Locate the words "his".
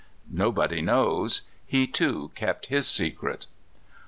2.65-2.87